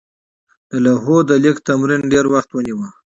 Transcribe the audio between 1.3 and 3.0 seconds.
لیک تمرین ډېر وخت ونیوه.